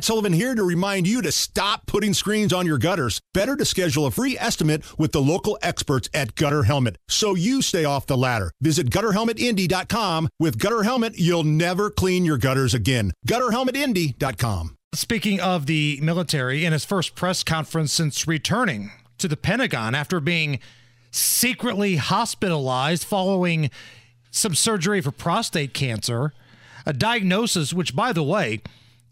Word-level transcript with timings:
Matt 0.00 0.06
Sullivan 0.06 0.32
here 0.32 0.54
to 0.54 0.64
remind 0.64 1.06
you 1.06 1.20
to 1.20 1.30
stop 1.30 1.84
putting 1.84 2.14
screens 2.14 2.54
on 2.54 2.64
your 2.64 2.78
gutters. 2.78 3.20
Better 3.34 3.54
to 3.54 3.66
schedule 3.66 4.06
a 4.06 4.10
free 4.10 4.34
estimate 4.38 4.82
with 4.98 5.12
the 5.12 5.20
local 5.20 5.58
experts 5.60 6.08
at 6.14 6.34
Gutter 6.36 6.62
Helmet 6.62 6.96
so 7.06 7.34
you 7.34 7.60
stay 7.60 7.84
off 7.84 8.06
the 8.06 8.16
ladder. 8.16 8.50
Visit 8.62 8.88
gutterhelmetindy.com. 8.88 10.30
With 10.38 10.58
Gutter 10.58 10.84
Helmet, 10.84 11.18
you'll 11.18 11.44
never 11.44 11.90
clean 11.90 12.24
your 12.24 12.38
gutters 12.38 12.72
again. 12.72 13.12
Gutterhelmetindy.com. 13.28 14.74
Speaking 14.94 15.38
of 15.38 15.66
the 15.66 16.00
military, 16.02 16.64
in 16.64 16.72
his 16.72 16.86
first 16.86 17.14
press 17.14 17.44
conference 17.44 17.92
since 17.92 18.26
returning 18.26 18.92
to 19.18 19.28
the 19.28 19.36
Pentagon 19.36 19.94
after 19.94 20.18
being 20.18 20.60
secretly 21.10 21.96
hospitalized 21.96 23.04
following 23.04 23.70
some 24.30 24.54
surgery 24.54 25.02
for 25.02 25.10
prostate 25.10 25.74
cancer, 25.74 26.32
a 26.86 26.94
diagnosis 26.94 27.74
which, 27.74 27.94
by 27.94 28.14
the 28.14 28.22
way, 28.22 28.62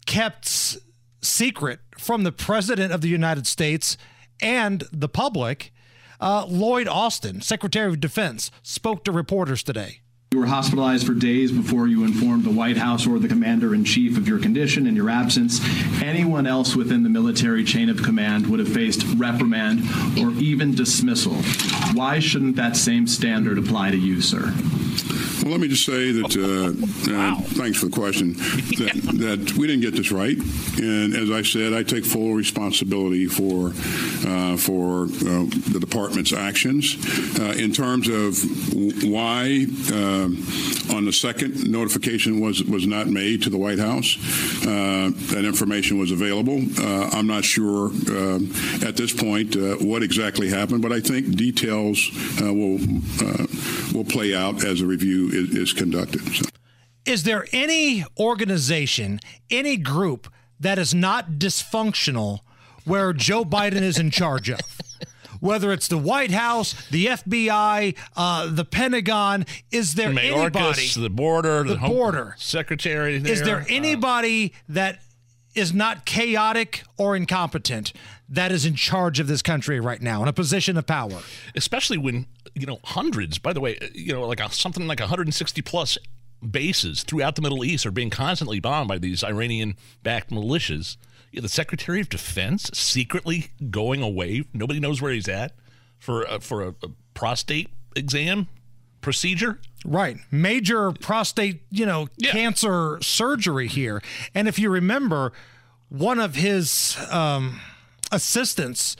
kept 0.09 0.79
secret 1.21 1.79
from 1.99 2.23
the 2.23 2.31
President 2.31 2.91
of 2.91 3.01
the 3.01 3.07
United 3.07 3.45
States 3.45 3.95
and 4.41 4.83
the 4.91 5.07
public. 5.07 5.71
Uh, 6.19 6.45
Lloyd 6.47 6.87
Austin, 6.87 7.41
Secretary 7.41 7.87
of 7.87 7.99
Defense, 7.99 8.49
spoke 8.63 9.03
to 9.03 9.11
reporters 9.11 9.61
today. 9.61 9.99
You 10.31 10.39
were 10.39 10.47
hospitalized 10.47 11.05
for 11.05 11.13
days 11.13 11.51
before 11.51 11.87
you 11.87 12.03
informed 12.03 12.43
the 12.43 12.49
White 12.49 12.77
House 12.77 13.05
or 13.05 13.19
the 13.19 13.27
commander 13.27 13.75
in 13.75 13.85
chief 13.85 14.17
of 14.17 14.27
your 14.27 14.39
condition 14.39 14.87
and 14.87 14.97
your 14.97 15.11
absence. 15.11 15.59
Anyone 16.01 16.47
else 16.47 16.75
within 16.75 17.03
the 17.03 17.09
military 17.09 17.63
chain 17.63 17.87
of 17.87 18.01
command 18.01 18.47
would 18.47 18.59
have 18.59 18.73
faced 18.73 19.03
reprimand 19.15 19.81
or 20.17 20.31
even 20.41 20.73
dismissal. 20.73 21.35
Why 21.93 22.17
shouldn't 22.17 22.55
that 22.55 22.75
same 22.75 23.05
standard 23.05 23.59
apply 23.59 23.91
to 23.91 23.97
you, 23.97 24.21
sir? 24.21 24.55
Well, 25.41 25.51
let 25.51 25.61
me 25.61 25.69
just 25.69 25.85
say 25.85 26.11
that, 26.11 26.35
uh, 26.35 27.11
wow. 27.11 27.37
uh, 27.37 27.41
thanks 27.55 27.79
for 27.79 27.85
the 27.85 27.91
question, 27.91 28.33
that, 28.33 28.91
that, 29.19 29.53
we 29.57 29.67
didn't 29.67 29.81
get 29.81 29.95
this 29.95 30.11
right. 30.11 30.37
And 30.77 31.15
as 31.15 31.31
I 31.31 31.43
said, 31.43 31.73
I 31.73 31.83
take 31.83 32.05
full 32.05 32.33
responsibility 32.33 33.25
for, 33.25 33.69
uh, 34.27 34.57
for 34.57 35.03
uh, 35.03 35.45
the 35.71 35.77
department's 35.79 36.33
actions. 36.33 36.95
Uh, 37.39 37.53
in 37.57 37.71
terms 37.71 38.09
of 38.09 38.37
why 39.03 39.65
on 40.93 41.05
the 41.05 41.13
second 41.13 41.71
notification 41.71 42.41
was, 42.41 42.63
was 42.63 42.85
not 42.85 43.07
made 43.07 43.43
to 43.43 43.49
the 43.49 43.57
White 43.57 43.79
House, 43.79 44.17
uh, 44.67 45.11
that 45.33 45.45
information 45.45 45.97
was 45.99 46.11
available. 46.11 46.61
I'm 46.79 47.27
not 47.27 47.45
sure 47.45 47.91
at 48.85 48.97
this 48.97 49.13
point 49.13 49.55
what 49.81 50.03
exactly 50.03 50.49
happened, 50.49 50.81
but 50.81 50.91
I 50.91 50.99
think 50.99 51.35
details 51.35 52.11
will, 52.41 52.77
will 53.93 54.05
play 54.05 54.33
out 54.35 54.63
as 54.63 54.81
a 54.81 54.85
review 54.85 55.29
is, 55.29 55.55
is 55.55 55.73
conducted. 55.73 56.21
So. 56.21 56.45
Is 57.05 57.23
there 57.23 57.45
any 57.51 58.05
organization, 58.19 59.19
any 59.49 59.77
group 59.77 60.31
that 60.59 60.77
is 60.77 60.93
not 60.93 61.33
dysfunctional 61.33 62.39
where 62.85 63.13
Joe 63.13 63.43
Biden 63.43 63.81
is 63.81 63.97
in 63.97 64.11
charge 64.11 64.49
of? 64.49 64.59
Whether 65.39 65.71
it's 65.71 65.87
the 65.87 65.97
White 65.97 66.31
House, 66.31 66.73
the 66.89 67.07
FBI, 67.07 67.95
uh, 68.17 68.47
the 68.51 68.65
Pentagon, 68.65 69.45
is 69.71 69.95
there 69.95 70.09
Mayorkas, 70.09 70.55
anybody? 70.55 70.87
The 70.87 71.09
border, 71.09 71.63
the, 71.63 71.75
the 71.75 71.87
border 71.87 72.35
secretary. 72.37 73.17
There, 73.19 73.31
is 73.31 73.41
there 73.41 73.61
uh, 73.61 73.65
anybody 73.69 74.53
uh, 74.53 74.73
that 74.73 74.99
is 75.55 75.73
not 75.73 76.05
chaotic 76.05 76.83
or 76.97 77.15
incompetent 77.15 77.93
that 78.29 78.51
is 78.51 78.65
in 78.65 78.75
charge 78.75 79.19
of 79.19 79.27
this 79.27 79.41
country 79.41 79.79
right 79.79 80.01
now 80.01 80.21
in 80.21 80.27
a 80.27 80.33
position 80.33 80.77
of 80.77 80.85
power. 80.85 81.19
Especially 81.55 81.97
when, 81.97 82.27
you 82.53 82.65
know, 82.65 82.79
hundreds, 82.83 83.39
by 83.39 83.53
the 83.53 83.59
way, 83.59 83.77
uh, 83.81 83.87
you 83.93 84.13
know, 84.13 84.27
like 84.27 84.39
a, 84.39 84.51
something 84.51 84.87
like 84.87 84.99
160 84.99 85.61
plus 85.63 85.97
bases 86.47 87.03
throughout 87.03 87.35
the 87.35 87.41
Middle 87.41 87.65
East 87.65 87.85
are 87.85 87.91
being 87.91 88.09
constantly 88.09 88.59
bombed 88.59 88.87
by 88.87 88.97
these 88.97 89.23
Iranian 89.23 89.75
backed 90.03 90.29
militias. 90.29 90.97
The 91.33 91.49
Secretary 91.49 91.99
of 92.01 92.09
Defense 92.09 92.69
secretly 92.73 93.51
going 93.69 94.01
away. 94.01 94.43
Nobody 94.53 94.79
knows 94.79 95.01
where 95.01 95.11
he's 95.11 95.27
at 95.27 95.53
for 95.97 96.23
a, 96.23 96.39
for 96.39 96.63
a, 96.63 96.69
a 96.83 96.89
prostate 97.13 97.69
exam 97.95 98.47
procedure. 99.01 99.59
Right. 99.85 100.17
Major 100.31 100.91
prostate, 100.91 101.61
you 101.71 101.85
know, 101.85 102.07
yeah. 102.17 102.31
cancer 102.31 102.99
surgery 103.01 103.67
here. 103.67 104.01
And 104.35 104.47
if 104.47 104.59
you 104.59 104.69
remember, 104.69 105.31
one 105.89 106.19
of 106.19 106.35
his 106.35 106.97
um, 107.11 107.59
assistants 108.11 108.95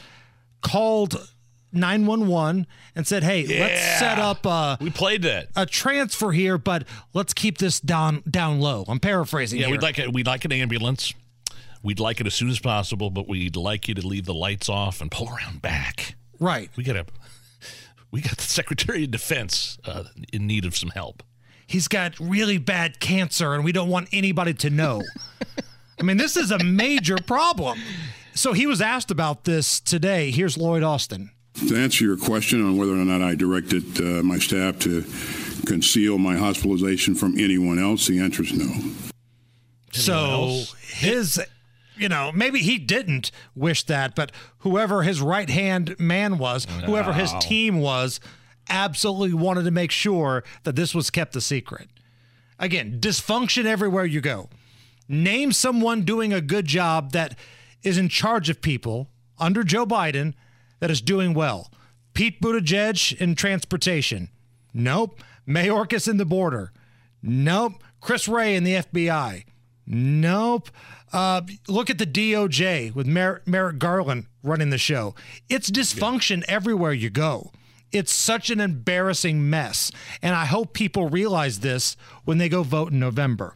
called 0.61 1.29
911 1.71 2.65
and 2.95 3.07
said, 3.07 3.23
"Hey, 3.23 3.41
yeah. 3.41 3.59
let's 3.59 3.99
set 3.99 4.17
up 4.17 4.45
a 4.45 4.77
we 4.81 4.89
played 4.89 5.21
that 5.21 5.49
a 5.55 5.65
transfer 5.65 6.31
here, 6.31 6.57
but 6.57 6.85
let's 7.13 7.33
keep 7.33 7.59
this 7.59 7.79
down 7.79 8.23
down 8.29 8.59
low." 8.59 8.85
I'm 8.87 8.99
paraphrasing. 8.99 9.59
Yeah, 9.59 9.67
here. 9.67 9.73
we'd 9.73 9.83
like 9.83 9.99
it. 9.99 10.11
We'd 10.11 10.27
like 10.27 10.45
an 10.45 10.51
ambulance. 10.51 11.13
We'd 11.81 11.99
like 11.99 12.19
it 12.19 12.27
as 12.27 12.33
soon 12.33 12.49
as 12.49 12.59
possible, 12.59 13.09
but 13.09 13.27
we'd 13.27 13.55
like 13.55 13.87
you 13.87 13.93
to 13.93 14.05
leave 14.05 14.25
the 14.25 14.33
lights 14.33 14.67
off 14.67 14.99
and 14.99 15.09
pull 15.09 15.29
around 15.29 15.61
back. 15.61 16.15
Right. 16.39 16.69
We 16.75 16.83
got 16.83 16.97
a 16.97 17.05
we 18.11 18.21
got 18.21 18.37
the 18.37 18.43
Secretary 18.59 19.03
of 19.03 19.11
Defense 19.11 19.77
uh, 19.85 20.05
in 20.31 20.47
need 20.47 20.65
of 20.65 20.75
some 20.75 20.89
help. 20.89 21.23
He's 21.65 21.87
got 21.87 22.19
really 22.19 22.57
bad 22.57 22.99
cancer, 22.99 23.53
and 23.53 23.63
we 23.63 23.71
don't 23.71 23.89
want 23.89 24.09
anybody 24.11 24.53
to 24.55 24.69
know. 24.69 25.03
I 25.99 26.03
mean, 26.03 26.17
this 26.17 26.35
is 26.35 26.51
a 26.51 26.63
major 26.63 27.17
problem. 27.17 27.79
So 28.33 28.53
he 28.53 28.65
was 28.65 28.81
asked 28.81 29.11
about 29.11 29.43
this 29.43 29.79
today. 29.79 30.31
Here's 30.31 30.57
Lloyd 30.57 30.81
Austin. 30.81 31.31
To 31.67 31.75
answer 31.75 32.05
your 32.05 32.17
question 32.17 32.65
on 32.65 32.77
whether 32.77 32.93
or 32.93 33.05
not 33.05 33.21
I 33.21 33.35
directed 33.35 33.99
uh, 33.99 34.23
my 34.23 34.39
staff 34.39 34.79
to 34.79 35.03
conceal 35.65 36.17
my 36.17 36.37
hospitalization 36.37 37.15
from 37.15 37.37
anyone 37.37 37.77
else, 37.77 38.07
the 38.07 38.19
answer 38.19 38.43
is 38.43 38.53
no. 38.53 38.73
So 39.91 40.63
his, 40.87 41.41
you 41.99 42.09
know, 42.09 42.31
maybe 42.33 42.59
he 42.59 42.77
didn't 42.77 43.31
wish 43.55 43.83
that, 43.83 44.15
but 44.15 44.31
whoever 44.59 45.03
his 45.03 45.21
right 45.21 45.49
hand 45.49 45.95
man 45.99 46.37
was, 46.37 46.65
whoever 46.85 47.13
his 47.13 47.33
team 47.41 47.79
was, 47.79 48.19
absolutely 48.69 49.33
wanted 49.33 49.63
to 49.63 49.71
make 49.71 49.91
sure 49.91 50.43
that 50.63 50.75
this 50.75 50.95
was 50.95 51.09
kept 51.09 51.35
a 51.35 51.41
secret. 51.41 51.89
Again, 52.57 52.99
dysfunction 52.99 53.65
everywhere 53.65 54.05
you 54.05 54.21
go. 54.21 54.49
Name 55.07 55.51
someone 55.51 56.03
doing 56.03 56.33
a 56.33 56.41
good 56.41 56.65
job 56.65 57.11
that 57.13 57.37
is 57.83 57.97
in 57.97 58.09
charge 58.09 58.49
of 58.49 58.61
people 58.61 59.09
under 59.39 59.63
Joe 59.63 59.85
Biden 59.85 60.33
that 60.79 60.91
is 60.91 61.01
doing 61.01 61.33
well. 61.33 61.71
Pete 62.13 62.41
Buttigieg 62.41 63.19
in 63.19 63.35
transportation. 63.35 64.29
Nope. 64.73 65.21
Mayorkas 65.47 66.07
in 66.07 66.17
the 66.17 66.25
border. 66.25 66.71
Nope. 67.23 67.81
Chris 68.01 68.27
Wray 68.27 68.55
in 68.55 68.63
the 68.63 68.73
FBI. 68.73 69.45
Nope. 69.89 70.69
Uh, 71.11 71.41
look 71.67 71.89
at 71.89 71.97
the 71.97 72.05
DOJ 72.05 72.93
with 72.93 73.07
Mer- 73.07 73.41
Merrick 73.45 73.79
Garland 73.79 74.27
running 74.43 74.69
the 74.69 74.77
show. 74.77 75.15
It's 75.49 75.71
dysfunction 75.71 76.41
yeah. 76.41 76.53
everywhere 76.55 76.93
you 76.93 77.09
go. 77.09 77.51
It's 77.91 78.11
such 78.11 78.51
an 78.51 78.59
embarrassing 78.59 79.49
mess. 79.49 79.91
And 80.21 80.35
I 80.35 80.45
hope 80.45 80.73
people 80.73 81.09
realize 81.09 81.59
this 81.59 81.97
when 82.23 82.37
they 82.37 82.47
go 82.47 82.61
vote 82.61 82.91
in 82.91 82.99
November. 82.99 83.55